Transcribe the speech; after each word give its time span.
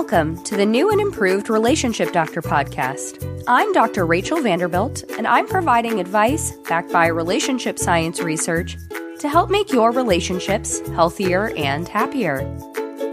Welcome 0.00 0.42
to 0.44 0.56
the 0.56 0.64
new 0.64 0.90
and 0.90 0.98
improved 0.98 1.50
Relationship 1.50 2.10
Doctor 2.10 2.40
podcast. 2.40 3.44
I'm 3.46 3.70
Dr. 3.74 4.06
Rachel 4.06 4.40
Vanderbilt, 4.40 5.04
and 5.18 5.26
I'm 5.26 5.46
providing 5.46 6.00
advice 6.00 6.52
backed 6.70 6.90
by 6.90 7.08
relationship 7.08 7.78
science 7.78 8.18
research 8.22 8.78
to 9.18 9.28
help 9.28 9.50
make 9.50 9.70
your 9.70 9.92
relationships 9.92 10.80
healthier 10.88 11.54
and 11.54 11.86
happier. 11.86 12.38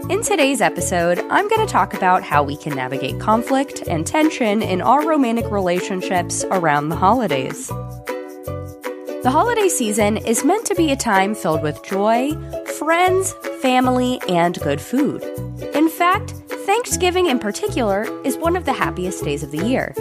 In 0.08 0.22
today's 0.22 0.62
episode, 0.62 1.18
I'm 1.28 1.46
going 1.50 1.64
to 1.64 1.70
talk 1.70 1.92
about 1.92 2.22
how 2.22 2.42
we 2.42 2.56
can 2.56 2.74
navigate 2.74 3.20
conflict 3.20 3.82
and 3.86 4.06
tension 4.06 4.62
in 4.62 4.80
our 4.80 5.06
romantic 5.06 5.50
relationships 5.50 6.42
around 6.50 6.88
the 6.88 6.96
holidays. 6.96 7.68
The 7.68 9.30
holiday 9.30 9.68
season 9.68 10.16
is 10.16 10.42
meant 10.42 10.64
to 10.64 10.74
be 10.74 10.90
a 10.90 10.96
time 10.96 11.34
filled 11.34 11.62
with 11.62 11.84
joy, 11.84 12.32
friends, 12.78 13.34
family, 13.60 14.18
and 14.26 14.58
good 14.60 14.80
food. 14.80 15.22
In 15.74 15.90
fact, 15.90 16.32
Thanksgiving 16.68 17.28
in 17.28 17.38
particular 17.38 18.06
is 18.24 18.36
one 18.36 18.54
of 18.54 18.66
the 18.66 18.74
happiest 18.74 19.24
days 19.24 19.42
of 19.42 19.50
the 19.52 19.66
year. 19.66 19.94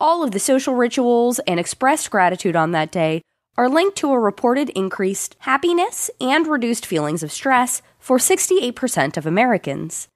All 0.00 0.24
of 0.24 0.30
the 0.30 0.38
social 0.38 0.74
rituals 0.74 1.38
and 1.40 1.60
expressed 1.60 2.10
gratitude 2.10 2.56
on 2.56 2.70
that 2.72 2.90
day 2.90 3.20
are 3.58 3.68
linked 3.68 3.98
to 3.98 4.12
a 4.12 4.18
reported 4.18 4.70
increased 4.70 5.36
happiness 5.40 6.10
and 6.18 6.46
reduced 6.46 6.86
feelings 6.86 7.22
of 7.22 7.30
stress 7.30 7.82
for 7.98 8.16
68% 8.16 9.18
of 9.18 9.26
Americans. 9.26 10.08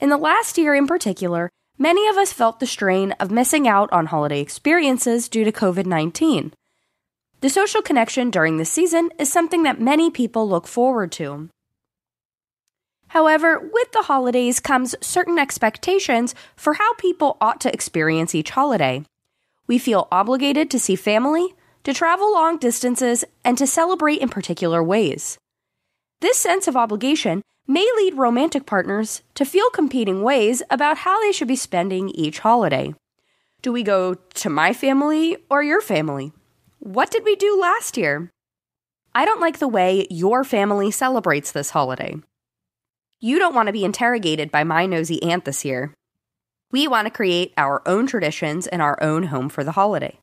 In 0.00 0.10
the 0.10 0.18
last 0.18 0.58
year 0.58 0.74
in 0.74 0.86
particular, 0.86 1.48
many 1.78 2.06
of 2.08 2.18
us 2.18 2.30
felt 2.30 2.60
the 2.60 2.66
strain 2.66 3.12
of 3.12 3.30
missing 3.30 3.66
out 3.66 3.90
on 3.90 4.04
holiday 4.04 4.40
experiences 4.40 5.30
due 5.30 5.44
to 5.44 5.50
COVID 5.50 5.86
19. 5.86 6.52
The 7.40 7.48
social 7.48 7.80
connection 7.80 8.28
during 8.28 8.58
this 8.58 8.70
season 8.70 9.08
is 9.18 9.32
something 9.32 9.62
that 9.62 9.80
many 9.80 10.10
people 10.10 10.46
look 10.46 10.68
forward 10.68 11.10
to. 11.12 11.48
However, 13.08 13.58
with 13.58 13.92
the 13.92 14.02
holidays 14.02 14.60
comes 14.60 14.94
certain 15.00 15.38
expectations 15.38 16.34
for 16.56 16.74
how 16.74 16.94
people 16.94 17.36
ought 17.40 17.60
to 17.62 17.72
experience 17.72 18.34
each 18.34 18.50
holiday. 18.50 19.04
We 19.66 19.78
feel 19.78 20.08
obligated 20.12 20.70
to 20.70 20.78
see 20.78 20.96
family, 20.96 21.54
to 21.84 21.94
travel 21.94 22.32
long 22.32 22.58
distances, 22.58 23.24
and 23.44 23.56
to 23.58 23.66
celebrate 23.66 24.20
in 24.20 24.28
particular 24.28 24.82
ways. 24.82 25.38
This 26.20 26.36
sense 26.36 26.68
of 26.68 26.76
obligation 26.76 27.42
may 27.66 27.86
lead 27.96 28.14
romantic 28.14 28.66
partners 28.66 29.22
to 29.34 29.44
feel 29.44 29.70
competing 29.70 30.22
ways 30.22 30.62
about 30.70 30.98
how 30.98 31.20
they 31.20 31.32
should 31.32 31.48
be 31.48 31.56
spending 31.56 32.08
each 32.10 32.40
holiday. 32.40 32.94
Do 33.60 33.72
we 33.72 33.82
go 33.82 34.14
to 34.14 34.50
my 34.50 34.72
family 34.72 35.36
or 35.50 35.62
your 35.62 35.80
family? 35.80 36.32
What 36.78 37.10
did 37.10 37.24
we 37.24 37.36
do 37.36 37.58
last 37.60 37.96
year? 37.96 38.30
I 39.14 39.24
don't 39.24 39.40
like 39.40 39.58
the 39.58 39.68
way 39.68 40.06
your 40.10 40.44
family 40.44 40.90
celebrates 40.90 41.52
this 41.52 41.70
holiday. 41.70 42.16
You 43.20 43.40
don't 43.40 43.54
want 43.54 43.66
to 43.66 43.72
be 43.72 43.84
interrogated 43.84 44.52
by 44.52 44.62
my 44.62 44.86
nosy 44.86 45.20
aunt 45.24 45.44
this 45.44 45.64
year. 45.64 45.92
We 46.70 46.86
want 46.86 47.06
to 47.06 47.10
create 47.10 47.52
our 47.56 47.82
own 47.84 48.06
traditions 48.06 48.68
in 48.68 48.80
our 48.80 48.96
own 49.02 49.24
home 49.24 49.48
for 49.48 49.64
the 49.64 49.72
holiday. 49.72 50.20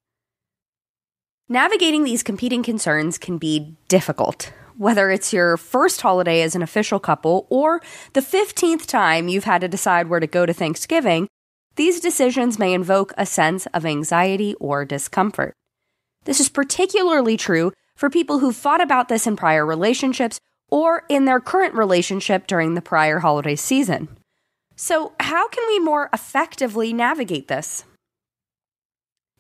Navigating 1.49 2.05
these 2.05 2.23
competing 2.23 2.63
concerns 2.63 3.17
can 3.17 3.37
be 3.37 3.75
difficult, 3.89 4.53
whether 4.77 5.11
it's 5.11 5.33
your 5.33 5.57
first 5.57 5.99
holiday 5.99 6.41
as 6.41 6.55
an 6.55 6.61
official 6.61 6.97
couple 6.97 7.47
or 7.49 7.81
the 8.13 8.21
15th 8.21 8.85
time 8.85 9.27
you've 9.27 9.43
had 9.43 9.59
to 9.59 9.67
decide 9.67 10.07
where 10.07 10.21
to 10.21 10.27
go 10.27 10.45
to 10.45 10.53
Thanksgiving. 10.53 11.27
These 11.75 11.99
decisions 11.99 12.57
may 12.57 12.73
invoke 12.73 13.11
a 13.17 13.25
sense 13.25 13.65
of 13.73 13.85
anxiety 13.85 14.55
or 14.61 14.85
discomfort. 14.85 15.53
This 16.23 16.39
is 16.39 16.47
particularly 16.47 17.35
true 17.35 17.73
for 17.97 18.09
people 18.09 18.39
who've 18.39 18.55
thought 18.55 18.81
about 18.81 19.09
this 19.09 19.27
in 19.27 19.35
prior 19.35 19.65
relationships 19.65 20.39
or 20.69 21.03
in 21.09 21.25
their 21.25 21.39
current 21.39 21.73
relationship 21.73 22.47
during 22.47 22.73
the 22.73 22.81
prior 22.81 23.19
holiday 23.19 23.55
season. 23.55 24.07
So, 24.75 25.13
how 25.19 25.47
can 25.47 25.65
we 25.67 25.79
more 25.79 26.09
effectively 26.13 26.91
navigate 26.91 27.47
this? 27.47 27.85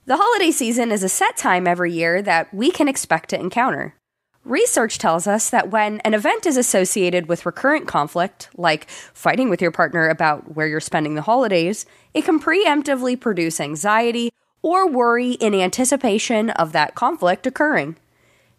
The 0.05 0.17
holiday 0.17 0.51
season 0.51 0.91
is 0.91 1.03
a 1.03 1.09
set 1.09 1.35
time 1.35 1.67
every 1.67 1.91
year 1.91 2.21
that 2.21 2.53
we 2.53 2.71
can 2.71 2.87
expect 2.87 3.29
to 3.31 3.39
encounter. 3.39 3.95
Research 4.43 4.99
tells 4.99 5.25
us 5.25 5.49
that 5.49 5.71
when 5.71 5.99
an 6.01 6.13
event 6.13 6.45
is 6.45 6.55
associated 6.55 7.27
with 7.27 7.47
recurrent 7.47 7.87
conflict, 7.87 8.49
like 8.55 8.87
fighting 8.87 9.49
with 9.49 9.59
your 9.59 9.71
partner 9.71 10.07
about 10.07 10.55
where 10.55 10.67
you're 10.67 10.79
spending 10.79 11.15
the 11.15 11.23
holidays, 11.23 11.87
it 12.13 12.23
can 12.23 12.39
preemptively 12.39 13.19
produce 13.19 13.59
anxiety 13.59 14.31
or 14.61 14.87
worry 14.87 15.31
in 15.31 15.55
anticipation 15.55 16.51
of 16.51 16.73
that 16.73 16.93
conflict 16.93 17.47
occurring. 17.47 17.95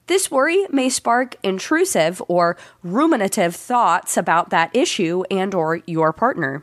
This 0.07 0.31
worry 0.31 0.67
may 0.71 0.89
spark 0.89 1.35
intrusive 1.43 2.23
or 2.29 2.57
ruminative 2.85 3.57
thoughts 3.57 4.17
about 4.17 4.51
that 4.51 4.75
issue 4.75 5.25
and 5.31 5.53
or 5.53 5.81
your 5.87 6.13
partner. 6.13 6.63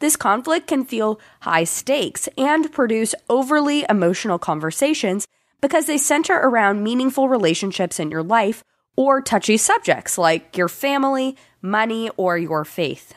This 0.00 0.16
conflict 0.16 0.66
can 0.66 0.84
feel 0.84 1.18
high 1.40 1.64
stakes 1.64 2.28
and 2.36 2.70
produce 2.70 3.14
overly 3.28 3.84
emotional 3.88 4.38
conversations 4.38 5.26
because 5.60 5.86
they 5.86 5.98
center 5.98 6.34
around 6.34 6.84
meaningful 6.84 7.28
relationships 7.28 7.98
in 7.98 8.10
your 8.10 8.22
life 8.22 8.62
or 8.96 9.22
touchy 9.22 9.56
subjects 9.56 10.18
like 10.18 10.56
your 10.56 10.68
family, 10.68 11.36
money, 11.62 12.10
or 12.16 12.36
your 12.36 12.64
faith. 12.64 13.14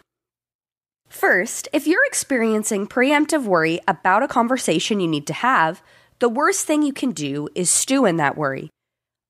First, 1.09 1.67
if 1.73 1.88
you're 1.88 2.06
experiencing 2.06 2.88
preemptive 2.88 3.44
worry 3.44 3.81
about 3.85 4.23
a 4.23 4.29
conversation 4.29 5.01
you 5.01 5.09
need 5.09 5.28
to 5.28 5.34
have, 5.34 5.84
the 6.19 6.29
worst 6.29 6.66
thing 6.66 6.84
you 6.84 6.94
can 6.94 7.11
do 7.11 7.50
is 7.53 7.69
stew 7.69 8.06
in 8.06 8.16
that 8.17 8.38
worry. 8.38 8.69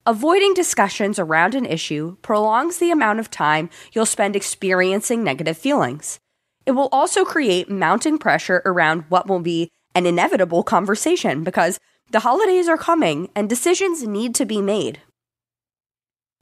Avoiding 0.07 0.55
discussions 0.55 1.19
around 1.19 1.53
an 1.53 1.67
issue 1.67 2.17
prolongs 2.23 2.77
the 2.77 2.89
amount 2.89 3.19
of 3.19 3.29
time 3.29 3.69
you'll 3.93 4.07
spend 4.07 4.35
experiencing 4.35 5.23
negative 5.23 5.57
feelings. 5.57 6.19
It 6.65 6.71
will 6.71 6.89
also 6.91 7.23
create 7.23 7.69
mounting 7.69 8.17
pressure 8.17 8.63
around 8.65 9.05
what 9.09 9.27
will 9.27 9.41
be 9.41 9.69
an 9.93 10.07
inevitable 10.07 10.63
conversation 10.63 11.43
because 11.43 11.77
the 12.09 12.21
holidays 12.21 12.67
are 12.67 12.79
coming 12.79 13.29
and 13.35 13.47
decisions 13.47 14.01
need 14.01 14.33
to 14.35 14.45
be 14.45 14.59
made. 14.59 15.01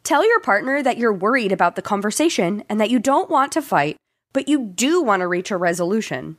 Tell 0.03 0.25
your 0.25 0.39
partner 0.39 0.81
that 0.81 0.97
you're 0.97 1.13
worried 1.13 1.51
about 1.51 1.75
the 1.75 1.81
conversation 1.81 2.63
and 2.69 2.79
that 2.79 2.89
you 2.89 2.97
don't 2.97 3.29
want 3.29 3.51
to 3.51 3.61
fight, 3.61 3.97
but 4.31 4.47
you 4.47 4.71
do 4.73 5.01
want 5.01 5.19
to 5.19 5.27
reach 5.27 5.51
a 5.51 5.57
resolution. 5.57 6.37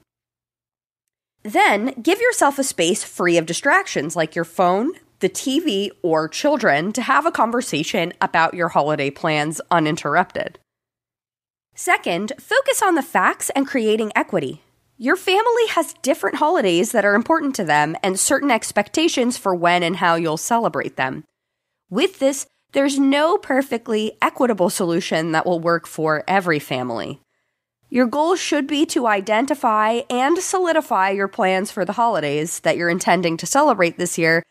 Then 1.42 1.94
give 2.02 2.18
yourself 2.18 2.58
a 2.58 2.64
space 2.64 3.04
free 3.04 3.36
of 3.36 3.44
distractions 3.44 4.16
like 4.16 4.34
your 4.34 4.46
phone, 4.46 4.92
the 5.20 5.28
TV, 5.28 5.90
or 6.02 6.28
children 6.28 6.92
to 6.92 7.02
have 7.02 7.26
a 7.26 7.30
conversation 7.32 8.12
about 8.20 8.54
your 8.54 8.68
holiday 8.68 9.10
plans 9.10 9.60
uninterrupted. 9.70 10.58
Second, 11.74 12.32
focus 12.38 12.82
on 12.82 12.94
the 12.94 13.02
facts 13.02 13.50
and 13.50 13.66
creating 13.66 14.12
equity. 14.16 14.62
Your 14.98 15.16
family 15.16 15.66
has 15.70 15.94
different 16.02 16.36
holidays 16.36 16.92
that 16.92 17.06
are 17.06 17.14
important 17.14 17.54
to 17.54 17.64
them 17.64 17.96
and 18.02 18.20
certain 18.20 18.50
expectations 18.50 19.38
for 19.38 19.54
when 19.54 19.82
and 19.82 19.96
how 19.96 20.16
you'll 20.16 20.36
celebrate 20.36 20.96
them. 20.96 21.24
With 21.88 22.18
this, 22.18 22.46
there's 22.72 22.98
no 22.98 23.38
perfectly 23.38 24.12
equitable 24.20 24.68
solution 24.68 25.32
that 25.32 25.46
will 25.46 25.58
work 25.58 25.86
for 25.86 26.22
every 26.28 26.58
family. 26.58 27.20
Your 27.88 28.06
goal 28.06 28.36
should 28.36 28.66
be 28.66 28.86
to 28.86 29.06
identify 29.06 30.02
and 30.08 30.38
solidify 30.38 31.10
your 31.10 31.28
plans 31.28 31.72
for 31.72 31.84
the 31.84 31.94
holidays 31.94 32.60
that 32.60 32.76
you're 32.76 32.90
intending 32.90 33.36
to 33.38 33.46
celebrate 33.46 33.96
this 33.96 34.18
year 34.18 34.44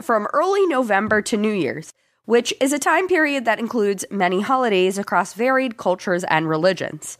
from 0.00 0.26
early 0.32 0.66
November 0.66 1.22
to 1.22 1.36
New 1.36 1.52
Year's, 1.52 1.92
which 2.24 2.54
is 2.60 2.72
a 2.72 2.78
time 2.78 3.08
period 3.08 3.44
that 3.44 3.58
includes 3.58 4.04
many 4.10 4.40
holidays 4.40 4.98
across 4.98 5.34
varied 5.34 5.76
cultures 5.76 6.24
and 6.24 6.48
religions. 6.48 7.18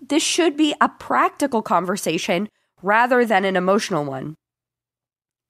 This 0.00 0.22
should 0.22 0.56
be 0.56 0.74
a 0.80 0.88
practical 0.88 1.62
conversation 1.62 2.48
rather 2.82 3.24
than 3.24 3.44
an 3.44 3.56
emotional 3.56 4.04
one. 4.04 4.36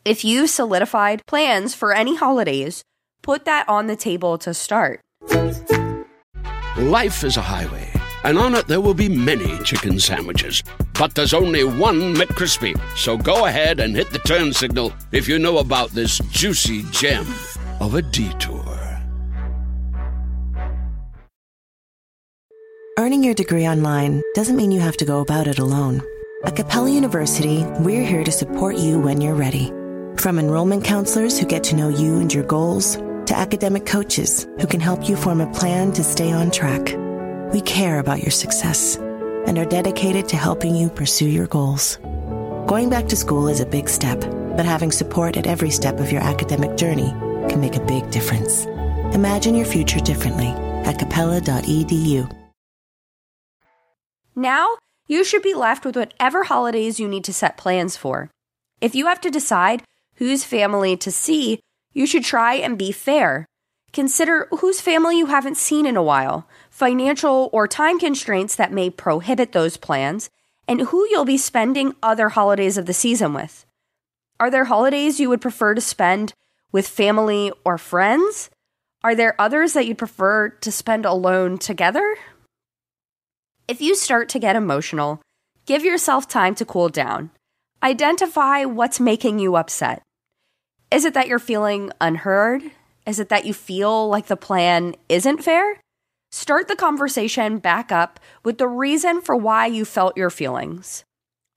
If 0.04 0.24
you've 0.24 0.50
solidified 0.50 1.26
plans 1.26 1.74
for 1.74 1.92
any 1.92 2.16
holidays, 2.16 2.84
put 3.22 3.44
that 3.44 3.68
on 3.68 3.88
the 3.88 3.96
table 3.96 4.38
to 4.38 4.54
start. 4.54 5.00
Life 6.76 7.24
is 7.24 7.36
a 7.36 7.42
highway 7.42 7.95
and 8.24 8.38
on 8.38 8.54
it 8.54 8.66
there 8.66 8.80
will 8.80 8.94
be 8.94 9.08
many 9.08 9.58
chicken 9.64 9.98
sandwiches. 10.00 10.62
But 10.98 11.14
there's 11.14 11.34
only 11.34 11.64
one 11.64 12.14
McCrispy. 12.14 12.78
So 12.96 13.16
go 13.16 13.46
ahead 13.46 13.80
and 13.80 13.94
hit 13.94 14.10
the 14.10 14.18
turn 14.20 14.52
signal 14.52 14.92
if 15.12 15.28
you 15.28 15.38
know 15.38 15.58
about 15.58 15.90
this 15.90 16.18
juicy 16.30 16.82
gem 16.90 17.26
of 17.80 17.94
a 17.94 18.02
detour. 18.02 18.64
Earning 22.98 23.22
your 23.22 23.34
degree 23.34 23.68
online 23.68 24.22
doesn't 24.34 24.56
mean 24.56 24.72
you 24.72 24.80
have 24.80 24.96
to 24.96 25.04
go 25.04 25.20
about 25.20 25.46
it 25.46 25.58
alone. 25.58 26.00
At 26.44 26.56
Capella 26.56 26.90
University, 26.90 27.62
we're 27.80 28.04
here 28.04 28.24
to 28.24 28.32
support 28.32 28.76
you 28.76 28.98
when 28.98 29.20
you're 29.20 29.34
ready. 29.34 29.68
From 30.16 30.38
enrollment 30.38 30.82
counselors 30.82 31.38
who 31.38 31.46
get 31.46 31.62
to 31.64 31.76
know 31.76 31.90
you 31.90 32.20
and 32.20 32.32
your 32.32 32.44
goals, 32.44 32.96
to 33.26 33.36
academic 33.36 33.84
coaches 33.84 34.46
who 34.60 34.66
can 34.66 34.80
help 34.80 35.08
you 35.08 35.16
form 35.16 35.40
a 35.40 35.52
plan 35.52 35.92
to 35.92 36.04
stay 36.04 36.32
on 36.32 36.50
track. 36.50 36.96
We 37.52 37.60
care 37.60 38.00
about 38.00 38.22
your 38.22 38.32
success 38.32 38.96
and 38.96 39.56
are 39.58 39.64
dedicated 39.64 40.28
to 40.28 40.36
helping 40.36 40.74
you 40.74 40.88
pursue 40.88 41.28
your 41.28 41.46
goals. 41.46 41.98
Going 42.66 42.90
back 42.90 43.06
to 43.08 43.16
school 43.16 43.46
is 43.46 43.60
a 43.60 43.66
big 43.66 43.88
step, 43.88 44.20
but 44.56 44.66
having 44.66 44.90
support 44.90 45.36
at 45.36 45.46
every 45.46 45.70
step 45.70 46.00
of 46.00 46.10
your 46.10 46.22
academic 46.22 46.76
journey 46.76 47.10
can 47.48 47.60
make 47.60 47.76
a 47.76 47.86
big 47.86 48.10
difference. 48.10 48.64
Imagine 49.14 49.54
your 49.54 49.66
future 49.66 50.00
differently 50.00 50.48
at 50.84 50.98
capella.edu. 50.98 52.30
Now, 54.34 54.76
you 55.06 55.24
should 55.24 55.42
be 55.42 55.54
left 55.54 55.84
with 55.84 55.96
whatever 55.96 56.44
holidays 56.44 56.98
you 56.98 57.08
need 57.08 57.24
to 57.24 57.32
set 57.32 57.56
plans 57.56 57.96
for. 57.96 58.28
If 58.80 58.96
you 58.96 59.06
have 59.06 59.20
to 59.20 59.30
decide 59.30 59.84
whose 60.16 60.42
family 60.42 60.96
to 60.96 61.12
see, 61.12 61.60
you 61.92 62.06
should 62.06 62.24
try 62.24 62.54
and 62.54 62.76
be 62.76 62.90
fair. 62.90 63.46
Consider 63.92 64.48
whose 64.58 64.80
family 64.80 65.16
you 65.16 65.26
haven't 65.26 65.56
seen 65.56 65.86
in 65.86 65.96
a 65.96 66.02
while, 66.02 66.46
financial 66.76 67.48
or 67.54 67.66
time 67.66 67.98
constraints 67.98 68.54
that 68.54 68.70
may 68.70 68.90
prohibit 68.90 69.52
those 69.52 69.78
plans, 69.78 70.28
and 70.68 70.82
who 70.82 71.08
you'll 71.08 71.24
be 71.24 71.38
spending 71.38 71.94
other 72.02 72.28
holidays 72.28 72.76
of 72.76 72.84
the 72.84 72.92
season 72.92 73.32
with. 73.32 73.64
Are 74.38 74.50
there 74.50 74.66
holidays 74.66 75.18
you 75.18 75.30
would 75.30 75.40
prefer 75.40 75.74
to 75.74 75.80
spend 75.80 76.34
with 76.72 76.86
family 76.86 77.50
or 77.64 77.78
friends? 77.78 78.50
Are 79.02 79.14
there 79.14 79.40
others 79.40 79.72
that 79.72 79.86
you'd 79.86 79.96
prefer 79.96 80.50
to 80.50 80.70
spend 80.70 81.06
alone 81.06 81.56
together? 81.56 82.16
If 83.66 83.80
you 83.80 83.94
start 83.94 84.28
to 84.30 84.38
get 84.38 84.54
emotional, 84.54 85.22
give 85.64 85.82
yourself 85.82 86.28
time 86.28 86.54
to 86.56 86.66
cool 86.66 86.90
down. 86.90 87.30
Identify 87.82 88.66
what's 88.66 89.00
making 89.00 89.38
you 89.38 89.56
upset. 89.56 90.02
Is 90.90 91.06
it 91.06 91.14
that 91.14 91.26
you're 91.26 91.38
feeling 91.38 91.90
unheard? 92.02 92.70
Is 93.06 93.18
it 93.18 93.30
that 93.30 93.46
you 93.46 93.54
feel 93.54 94.10
like 94.10 94.26
the 94.26 94.36
plan 94.36 94.94
isn't 95.08 95.42
fair? 95.42 95.80
Start 96.30 96.68
the 96.68 96.76
conversation 96.76 97.58
back 97.58 97.90
up 97.90 98.20
with 98.44 98.58
the 98.58 98.68
reason 98.68 99.20
for 99.20 99.36
why 99.36 99.66
you 99.66 99.84
felt 99.84 100.16
your 100.16 100.30
feelings. 100.30 101.04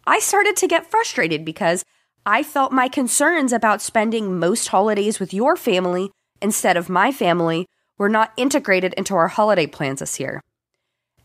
I 0.06 0.20
started 0.20 0.56
to 0.58 0.68
get 0.68 0.90
frustrated 0.90 1.44
because 1.44 1.84
I 2.26 2.44
felt 2.44 2.72
my 2.72 2.88
concerns 2.88 3.54
about 3.54 3.82
spending 3.82 4.40
most 4.40 4.68
holidays 4.68 5.20
with 5.20 5.34
your 5.34 5.56
family 5.56 6.12
instead 6.42 6.78
of 6.78 6.90
my 6.90 7.12
family 7.12 7.66
were 7.98 8.10
not 8.10 8.34
integrated 8.38 8.94
into 8.94 9.16
our 9.16 9.28
holiday 9.28 9.68
plans 9.68 10.00
this 10.00 10.20
year 10.20 10.42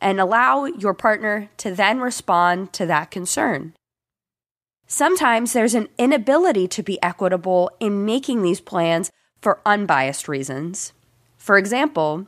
and 0.00 0.20
allow 0.20 0.66
your 0.66 0.92
partner 0.92 1.48
to 1.56 1.74
then 1.74 2.00
respond 2.00 2.72
to 2.74 2.84
that 2.86 3.10
concern. 3.10 3.74
Sometimes 4.86 5.52
there's 5.52 5.74
an 5.74 5.88
inability 5.98 6.68
to 6.68 6.82
be 6.82 7.02
equitable 7.02 7.70
in 7.80 8.04
making 8.04 8.42
these 8.42 8.60
plans 8.60 9.10
for 9.40 9.60
unbiased 9.64 10.28
reasons. 10.28 10.92
For 11.38 11.56
example, 11.56 12.26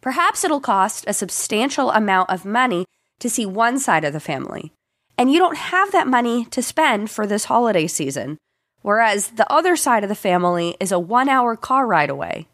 perhaps 0.00 0.44
it'll 0.44 0.60
cost 0.60 1.04
a 1.06 1.14
substantial 1.14 1.90
amount 1.90 2.30
of 2.30 2.44
money 2.44 2.84
to 3.18 3.30
see 3.30 3.46
one 3.46 3.78
side 3.78 4.04
of 4.04 4.12
the 4.12 4.20
family, 4.20 4.72
and 5.18 5.30
you 5.30 5.38
don't 5.38 5.56
have 5.56 5.92
that 5.92 6.08
money 6.08 6.46
to 6.46 6.62
spend 6.62 7.10
for 7.10 7.26
this 7.26 7.44
holiday 7.44 7.86
season, 7.86 8.38
whereas 8.82 9.28
the 9.28 9.50
other 9.52 9.76
side 9.76 10.02
of 10.02 10.08
the 10.08 10.14
family 10.14 10.76
is 10.80 10.92
a 10.92 10.98
one 10.98 11.28
hour 11.28 11.56
car 11.56 11.86
ride 11.86 12.10
away. 12.10 12.48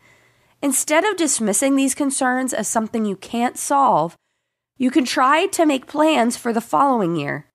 Instead 0.62 1.04
of 1.04 1.16
dismissing 1.16 1.76
these 1.76 1.94
concerns 1.94 2.52
as 2.52 2.66
something 2.66 3.04
you 3.04 3.16
can't 3.16 3.56
solve, 3.56 4.16
you 4.78 4.90
can 4.90 5.04
try 5.04 5.46
to 5.46 5.64
make 5.64 5.86
plans 5.86 6.36
for 6.36 6.52
the 6.52 6.60
following 6.60 7.16
year. 7.16 7.46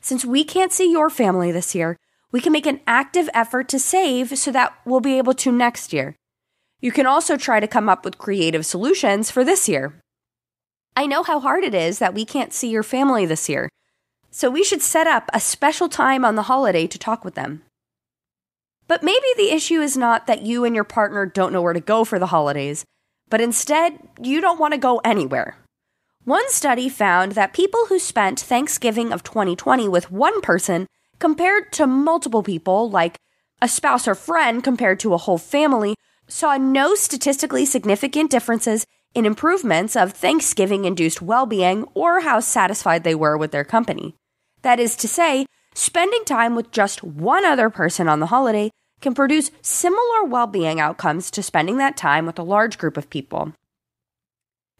Since 0.00 0.24
we 0.24 0.44
can't 0.44 0.72
see 0.72 0.90
your 0.90 1.10
family 1.10 1.52
this 1.52 1.74
year, 1.74 1.96
we 2.32 2.40
can 2.40 2.52
make 2.52 2.66
an 2.66 2.80
active 2.86 3.28
effort 3.32 3.68
to 3.68 3.78
save 3.78 4.38
so 4.38 4.50
that 4.52 4.74
we'll 4.84 5.00
be 5.00 5.18
able 5.18 5.34
to 5.34 5.52
next 5.52 5.92
year. 5.92 6.16
You 6.80 6.92
can 6.92 7.06
also 7.06 7.36
try 7.36 7.60
to 7.60 7.66
come 7.66 7.88
up 7.88 8.04
with 8.04 8.18
creative 8.18 8.66
solutions 8.66 9.30
for 9.30 9.44
this 9.44 9.68
year. 9.68 9.94
I 10.96 11.06
know 11.06 11.22
how 11.22 11.40
hard 11.40 11.64
it 11.64 11.74
is 11.74 11.98
that 11.98 12.14
we 12.14 12.24
can't 12.24 12.52
see 12.52 12.68
your 12.68 12.82
family 12.82 13.26
this 13.26 13.48
year, 13.48 13.68
so 14.30 14.50
we 14.50 14.64
should 14.64 14.82
set 14.82 15.06
up 15.06 15.28
a 15.32 15.40
special 15.40 15.88
time 15.88 16.24
on 16.24 16.34
the 16.34 16.42
holiday 16.42 16.86
to 16.86 16.98
talk 16.98 17.24
with 17.24 17.34
them. 17.34 17.62
But 18.86 19.02
maybe 19.02 19.26
the 19.36 19.50
issue 19.50 19.80
is 19.80 19.96
not 19.96 20.26
that 20.26 20.42
you 20.42 20.64
and 20.64 20.74
your 20.74 20.84
partner 20.84 21.26
don't 21.26 21.52
know 21.52 21.62
where 21.62 21.72
to 21.72 21.80
go 21.80 22.04
for 22.04 22.18
the 22.18 22.26
holidays, 22.26 22.84
but 23.28 23.40
instead, 23.40 23.98
you 24.20 24.40
don't 24.40 24.60
want 24.60 24.74
to 24.74 24.78
go 24.78 25.00
anywhere. 25.04 25.56
One 26.24 26.48
study 26.50 26.88
found 26.88 27.32
that 27.32 27.52
people 27.52 27.86
who 27.86 27.98
spent 27.98 28.40
Thanksgiving 28.40 29.12
of 29.12 29.22
2020 29.22 29.88
with 29.88 30.10
one 30.10 30.40
person 30.40 30.86
compared 31.18 31.72
to 31.72 31.86
multiple 31.86 32.42
people, 32.42 32.90
like 32.90 33.16
a 33.60 33.68
spouse 33.68 34.06
or 34.06 34.14
friend 34.14 34.62
compared 34.62 35.00
to 35.00 35.14
a 35.14 35.18
whole 35.18 35.38
family, 35.38 35.94
saw 36.26 36.56
no 36.56 36.94
statistically 36.94 37.64
significant 37.64 38.30
differences 38.30 38.86
in 39.14 39.26
improvements 39.26 39.94
of 39.96 40.12
Thanksgiving 40.12 40.84
induced 40.84 41.22
well 41.22 41.46
being 41.46 41.84
or 41.94 42.20
how 42.20 42.40
satisfied 42.40 43.04
they 43.04 43.14
were 43.14 43.36
with 43.36 43.52
their 43.52 43.64
company. 43.64 44.14
That 44.62 44.80
is 44.80 44.96
to 44.96 45.08
say, 45.08 45.46
spending 45.74 46.24
time 46.24 46.54
with 46.56 46.72
just 46.72 47.04
one 47.04 47.44
other 47.44 47.70
person 47.70 48.08
on 48.08 48.20
the 48.20 48.26
holiday 48.26 48.70
can 49.00 49.14
produce 49.14 49.50
similar 49.62 50.24
well 50.24 50.46
being 50.46 50.80
outcomes 50.80 51.30
to 51.30 51.42
spending 51.42 51.76
that 51.76 51.96
time 51.96 52.26
with 52.26 52.38
a 52.38 52.42
large 52.42 52.78
group 52.78 52.96
of 52.96 53.10
people. 53.10 53.52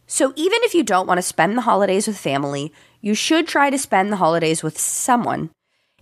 So, 0.06 0.32
even 0.36 0.58
if 0.62 0.74
you 0.74 0.82
don't 0.82 1.06
want 1.06 1.18
to 1.18 1.22
spend 1.22 1.56
the 1.56 1.62
holidays 1.62 2.06
with 2.06 2.18
family, 2.18 2.72
you 3.00 3.14
should 3.14 3.46
try 3.46 3.70
to 3.70 3.78
spend 3.78 4.12
the 4.12 4.16
holidays 4.16 4.62
with 4.62 4.78
someone. 4.78 5.50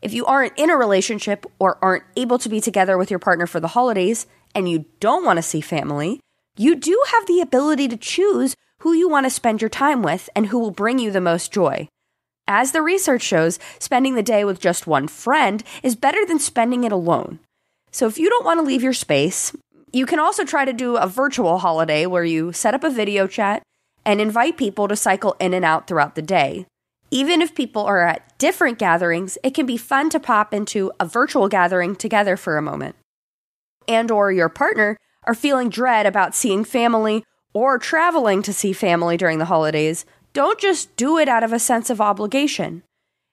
If 0.00 0.12
you 0.12 0.26
aren't 0.26 0.58
in 0.58 0.70
a 0.70 0.76
relationship 0.76 1.46
or 1.60 1.78
aren't 1.82 2.04
able 2.16 2.38
to 2.38 2.48
be 2.48 2.60
together 2.60 2.98
with 2.98 3.10
your 3.10 3.20
partner 3.20 3.46
for 3.46 3.60
the 3.60 3.68
holidays 3.68 4.26
and 4.54 4.68
you 4.68 4.86
don't 5.00 5.24
want 5.24 5.38
to 5.38 5.42
see 5.42 5.60
family, 5.60 6.20
you 6.56 6.74
do 6.74 7.02
have 7.12 7.26
the 7.26 7.40
ability 7.40 7.88
to 7.88 7.96
choose 7.96 8.54
who 8.80 8.92
you 8.92 9.08
want 9.08 9.24
to 9.24 9.30
spend 9.30 9.62
your 9.62 9.70
time 9.70 10.02
with 10.02 10.28
and 10.34 10.46
who 10.46 10.58
will 10.58 10.70
bring 10.70 10.98
you 10.98 11.10
the 11.10 11.20
most 11.20 11.52
joy. 11.52 11.88
As 12.48 12.72
the 12.72 12.82
research 12.82 13.22
shows, 13.22 13.58
spending 13.78 14.14
the 14.14 14.22
day 14.22 14.44
with 14.44 14.60
just 14.60 14.86
one 14.86 15.08
friend 15.08 15.62
is 15.82 15.94
better 15.96 16.26
than 16.26 16.38
spending 16.38 16.84
it 16.84 16.92
alone. 16.92 17.38
So 17.92 18.06
if 18.06 18.18
you 18.18 18.28
don't 18.28 18.44
want 18.44 18.58
to 18.58 18.66
leave 18.66 18.82
your 18.82 18.92
space, 18.92 19.54
you 19.92 20.06
can 20.06 20.18
also 20.18 20.44
try 20.44 20.64
to 20.64 20.72
do 20.72 20.96
a 20.96 21.06
virtual 21.06 21.58
holiday 21.58 22.06
where 22.06 22.24
you 22.24 22.52
set 22.52 22.74
up 22.74 22.82
a 22.82 22.90
video 22.90 23.26
chat 23.26 23.62
and 24.04 24.20
invite 24.20 24.56
people 24.56 24.88
to 24.88 24.96
cycle 24.96 25.36
in 25.38 25.54
and 25.54 25.64
out 25.64 25.86
throughout 25.86 26.14
the 26.14 26.22
day. 26.22 26.66
Even 27.10 27.42
if 27.42 27.54
people 27.54 27.82
are 27.82 28.00
at 28.00 28.36
different 28.38 28.78
gatherings, 28.78 29.36
it 29.44 29.54
can 29.54 29.66
be 29.66 29.76
fun 29.76 30.08
to 30.10 30.18
pop 30.18 30.52
into 30.54 30.90
a 30.98 31.06
virtual 31.06 31.48
gathering 31.48 31.94
together 31.94 32.36
for 32.36 32.56
a 32.56 32.62
moment. 32.62 32.96
And 33.88 34.10
or 34.10 34.32
your 34.32 34.48
partner 34.48 34.96
are 35.24 35.34
feeling 35.34 35.68
dread 35.68 36.06
about 36.06 36.34
seeing 36.34 36.64
family 36.64 37.24
or 37.54 37.78
traveling 37.78 38.42
to 38.42 38.52
see 38.52 38.72
family 38.72 39.16
during 39.16 39.38
the 39.38 39.46
holidays, 39.46 40.04
don't 40.32 40.58
just 40.58 40.96
do 40.96 41.18
it 41.18 41.28
out 41.28 41.44
of 41.44 41.52
a 41.52 41.58
sense 41.58 41.90
of 41.90 42.00
obligation. 42.00 42.82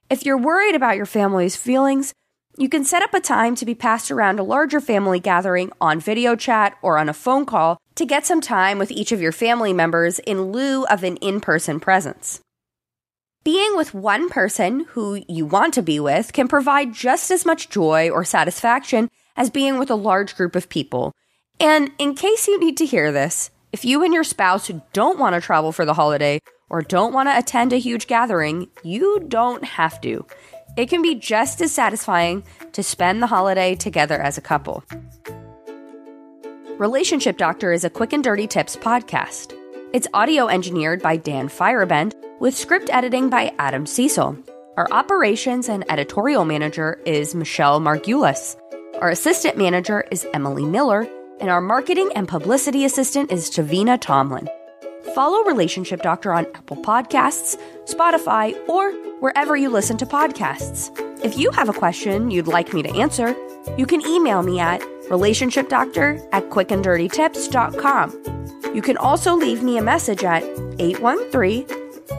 If 0.09 0.25
you're 0.25 0.37
worried 0.37 0.75
about 0.75 0.97
your 0.97 1.05
family's 1.05 1.55
feelings, 1.55 2.13
you 2.57 2.67
can 2.67 2.83
set 2.83 3.01
up 3.01 3.13
a 3.13 3.21
time 3.21 3.55
to 3.55 3.65
be 3.65 3.75
passed 3.75 4.11
around 4.11 4.39
a 4.39 4.43
larger 4.43 4.81
family 4.81 5.19
gathering 5.19 5.71
on 5.79 5.99
video 5.99 6.35
chat 6.35 6.75
or 6.81 6.97
on 6.97 7.07
a 7.07 7.13
phone 7.13 7.45
call 7.45 7.77
to 7.95 8.05
get 8.05 8.25
some 8.25 8.41
time 8.41 8.77
with 8.77 8.91
each 8.91 9.11
of 9.11 9.21
your 9.21 9.31
family 9.31 9.71
members 9.71 10.19
in 10.19 10.51
lieu 10.51 10.83
of 10.85 11.03
an 11.03 11.15
in 11.17 11.39
person 11.39 11.79
presence. 11.79 12.41
Being 13.45 13.77
with 13.77 13.93
one 13.93 14.29
person 14.29 14.81
who 14.89 15.23
you 15.29 15.45
want 15.45 15.73
to 15.75 15.81
be 15.81 15.99
with 15.99 16.33
can 16.33 16.49
provide 16.49 16.93
just 16.93 17.31
as 17.31 17.45
much 17.45 17.69
joy 17.69 18.09
or 18.09 18.25
satisfaction 18.25 19.09
as 19.39 19.49
being 19.49 19.79
with 19.79 19.89
a 19.89 19.95
large 19.95 20.35
group 20.35 20.55
of 20.55 20.69
people. 20.69 21.13
And 21.59 21.91
in 21.97 22.13
case 22.13 22.47
you 22.47 22.59
need 22.59 22.77
to 22.77 22.85
hear 22.85 23.11
this, 23.11 23.49
if 23.71 23.85
you 23.85 24.03
and 24.03 24.13
your 24.13 24.25
spouse 24.25 24.69
don't 24.93 25.17
want 25.17 25.33
to 25.33 25.41
travel 25.41 25.71
for 25.71 25.85
the 25.85 25.93
holiday 25.93 26.39
or 26.69 26.81
don't 26.81 27.13
want 27.13 27.29
to 27.29 27.37
attend 27.37 27.71
a 27.73 27.77
huge 27.77 28.05
gathering, 28.05 28.67
you 28.83 29.25
don't 29.27 29.63
have 29.63 29.99
to. 30.01 30.25
It 30.77 30.89
can 30.89 31.01
be 31.01 31.15
just 31.15 31.61
as 31.61 31.71
satisfying 31.71 32.43
to 32.73 32.83
spend 32.83 33.23
the 33.23 33.27
holiday 33.27 33.75
together 33.75 34.21
as 34.21 34.37
a 34.37 34.41
couple. 34.41 34.83
Relationship 36.77 37.37
Doctor 37.37 37.71
is 37.71 37.83
a 37.83 37.89
quick 37.89 38.13
and 38.13 38.23
dirty 38.23 38.45
tips 38.45 38.75
podcast. 38.75 39.55
It's 39.93 40.07
audio 40.13 40.47
engineered 40.47 41.01
by 41.01 41.17
Dan 41.17 41.49
Feierabend 41.49 42.13
with 42.39 42.55
script 42.55 42.89
editing 42.91 43.29
by 43.29 43.53
Adam 43.57 43.85
Cecil. 43.85 44.37
Our 44.77 44.87
operations 44.91 45.67
and 45.67 45.89
editorial 45.91 46.45
manager 46.45 47.01
is 47.05 47.35
Michelle 47.35 47.81
Margulis. 47.81 48.55
Our 48.99 49.09
assistant 49.09 49.57
manager 49.57 50.05
is 50.11 50.27
Emily 50.33 50.65
Miller, 50.65 51.07
and 51.39 51.49
our 51.49 51.61
marketing 51.61 52.11
and 52.17 52.27
publicity 52.27 52.83
assistant 52.83 53.31
is 53.31 53.49
Davina 53.49 53.97
Tomlin. 53.97 54.49
Follow 55.15 55.45
Relationship 55.45 56.01
Doctor 56.01 56.33
on 56.33 56.45
Apple 56.53 56.83
Podcasts, 56.83 57.57
Spotify, 57.85 58.53
or 58.67 58.91
wherever 59.21 59.55
you 59.55 59.69
listen 59.69 59.95
to 59.99 60.05
podcasts. 60.05 60.91
If 61.23 61.37
you 61.37 61.49
have 61.51 61.69
a 61.69 61.73
question 61.73 62.29
you'd 62.29 62.47
like 62.47 62.73
me 62.73 62.83
to 62.83 62.93
answer, 62.93 63.33
you 63.77 63.85
can 63.85 64.05
email 64.05 64.43
me 64.43 64.59
at 64.59 64.81
relationshipdoctor 65.07 66.27
at 66.33 66.49
quickanddirtytips.com. 66.49 68.75
You 68.75 68.81
can 68.81 68.97
also 68.97 69.33
leave 69.33 69.63
me 69.63 69.77
a 69.77 69.81
message 69.81 70.25
at 70.25 70.43
813 70.77 71.65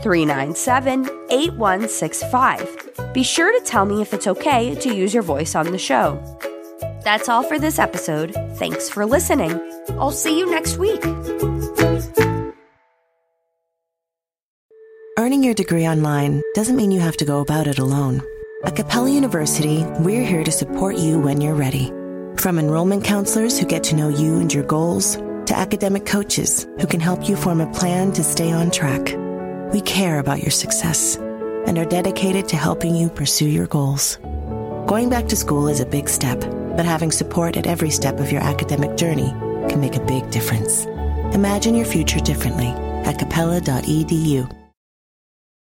397 0.02 1.04
8165. 1.30 3.12
Be 3.12 3.22
sure 3.22 3.52
to 3.52 3.60
tell 3.66 3.84
me 3.84 4.00
if 4.00 4.14
it's 4.14 4.26
okay 4.26 4.74
to 4.76 4.94
use 4.94 5.12
your 5.12 5.22
voice 5.22 5.54
on 5.54 5.72
the 5.72 5.78
show. 5.78 6.39
That's 7.10 7.28
all 7.28 7.42
for 7.42 7.58
this 7.58 7.80
episode. 7.80 8.32
Thanks 8.54 8.88
for 8.88 9.04
listening. 9.04 9.50
I'll 9.98 10.12
see 10.12 10.38
you 10.38 10.48
next 10.48 10.78
week. 10.78 11.04
Earning 15.18 15.42
your 15.42 15.54
degree 15.54 15.88
online 15.88 16.40
doesn't 16.54 16.76
mean 16.76 16.92
you 16.92 17.00
have 17.00 17.16
to 17.16 17.24
go 17.24 17.40
about 17.40 17.66
it 17.66 17.80
alone. 17.80 18.22
At 18.62 18.76
Capella 18.76 19.10
University, 19.10 19.82
we're 19.98 20.24
here 20.24 20.44
to 20.44 20.52
support 20.52 20.98
you 20.98 21.18
when 21.18 21.40
you're 21.40 21.56
ready. 21.56 21.88
From 22.36 22.60
enrollment 22.60 23.02
counselors 23.02 23.58
who 23.58 23.66
get 23.66 23.82
to 23.84 23.96
know 23.96 24.08
you 24.08 24.38
and 24.38 24.54
your 24.54 24.62
goals, 24.62 25.16
to 25.46 25.58
academic 25.58 26.06
coaches 26.06 26.68
who 26.78 26.86
can 26.86 27.00
help 27.00 27.28
you 27.28 27.34
form 27.34 27.60
a 27.60 27.72
plan 27.72 28.12
to 28.12 28.22
stay 28.22 28.52
on 28.52 28.70
track. 28.70 29.16
We 29.72 29.80
care 29.80 30.20
about 30.20 30.42
your 30.42 30.52
success 30.52 31.16
and 31.16 31.76
are 31.76 31.84
dedicated 31.84 32.46
to 32.50 32.56
helping 32.56 32.94
you 32.94 33.10
pursue 33.10 33.48
your 33.48 33.66
goals. 33.66 34.16
Going 34.86 35.10
back 35.10 35.26
to 35.26 35.36
school 35.36 35.66
is 35.66 35.80
a 35.80 35.86
big 35.86 36.08
step, 36.08 36.40
but 36.76 36.84
having 36.84 37.10
support 37.10 37.56
at 37.56 37.66
every 37.66 37.90
step 37.90 38.20
of 38.20 38.30
your 38.32 38.42
academic 38.42 38.96
journey 38.96 39.30
can 39.68 39.80
make 39.80 39.96
a 39.96 40.06
big 40.06 40.30
difference. 40.30 40.84
Imagine 41.34 41.74
your 41.74 41.86
future 41.86 42.20
differently 42.20 42.68
at 43.04 43.18
capella.edu. 43.18 44.59